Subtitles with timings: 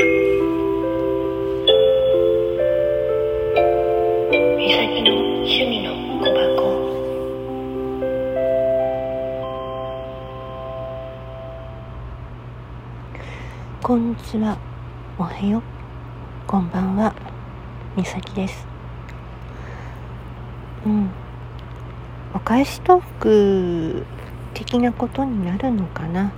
[0.00, 0.06] 美
[4.72, 6.40] 咲の趣味の小箱
[13.82, 14.56] こんにちは。
[15.18, 15.62] おはよう。
[16.46, 17.14] こんばんは。
[17.94, 18.66] みさきです。
[20.86, 21.10] うん。
[22.32, 24.06] お返しトーク
[24.54, 26.32] 的なことになるのかな。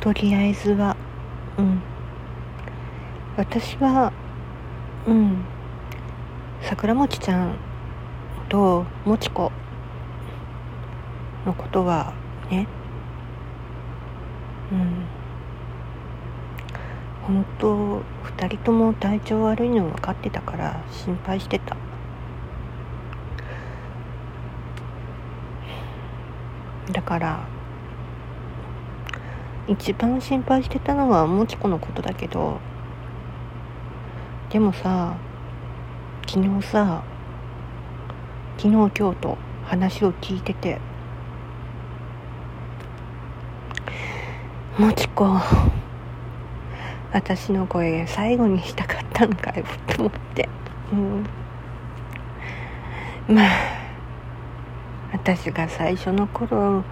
[0.00, 0.96] とりあえずは。
[1.58, 1.82] うん。
[3.38, 4.12] 私は、
[5.06, 5.44] うん。
[6.60, 7.54] 桜餅ちゃん
[8.48, 9.52] ともちこ
[11.46, 12.12] のことは
[12.50, 12.66] ね、
[14.72, 15.04] うん。
[17.28, 18.00] 本当
[18.36, 21.76] 2人とも体調悪いの分かってたから心配してた
[26.90, 27.46] だから
[29.68, 32.58] 一番心配してたのはもちこのことだけど
[34.50, 35.14] でもさ
[36.26, 37.04] 昨日さ
[38.56, 40.80] 昨日今日と話を聞いてて
[44.78, 45.38] もちこ
[47.12, 50.48] 私の声最後にしたかったのかよと思って。
[50.92, 51.26] うん。
[53.34, 53.48] まあ
[55.12, 56.84] 私が最初の頃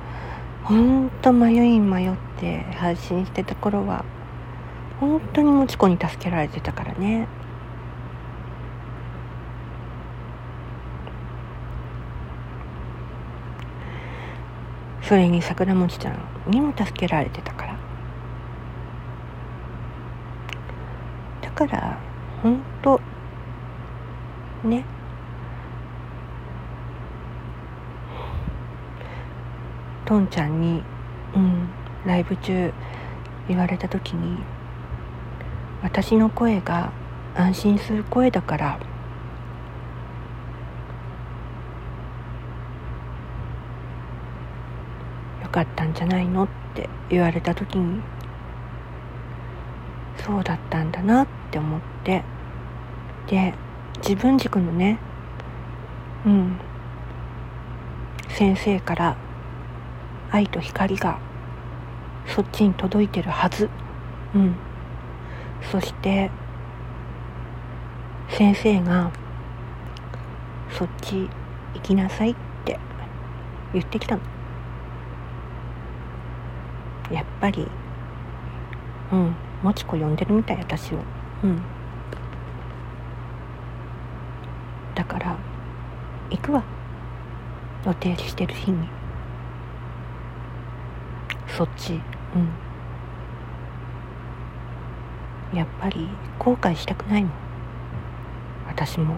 [0.64, 4.04] ほんと迷い迷って配信してた頃は
[5.00, 7.28] 本当にもちこに助けられてたからね。
[15.06, 16.18] それに桜餅ちゃん
[16.50, 17.76] にも助けられてたから。
[21.42, 21.98] だから
[22.42, 23.00] 本当
[24.64, 24.84] ね。
[30.04, 30.82] とんちゃんに
[31.34, 31.68] うん
[32.04, 32.72] ライブ中
[33.48, 34.38] 言われた時に
[35.82, 36.92] 私の声が
[37.36, 38.78] 安心する声だから
[45.46, 48.02] よかったんじゃないのって言われた時に
[50.24, 52.24] そうだったんだなって思って
[53.28, 53.54] で
[53.98, 54.98] 自分軸のね
[56.26, 56.58] うん
[58.28, 59.16] 先生から
[60.32, 61.20] 愛と光が
[62.26, 63.70] そっちに届いてるはず。
[64.34, 64.56] うん。
[65.70, 66.30] そして
[68.28, 69.12] 先生が
[70.76, 71.30] そっち
[71.74, 72.78] 行きなさいって
[73.72, 74.35] 言ってきたの。
[77.10, 77.66] やっぱり
[79.12, 80.98] うんもちこ呼んでるみたい私を。
[81.42, 81.62] うん。
[84.94, 85.36] だから
[86.30, 86.62] 行くわ。
[87.84, 88.88] 予定してる日に。
[91.48, 91.94] そっち。
[91.94, 91.96] う
[95.54, 95.56] ん。
[95.56, 97.32] やっぱり後悔したくないもん。
[98.66, 99.16] 私も。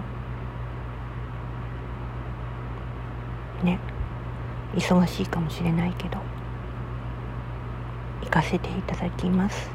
[3.65, 3.79] ね。
[4.75, 6.19] 忙しいかもしれないけど
[8.23, 9.71] 行かせていただきます。